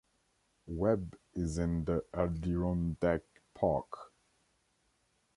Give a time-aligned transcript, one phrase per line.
[0.65, 3.21] Webb is in the Adirondack
[3.53, 4.11] Park.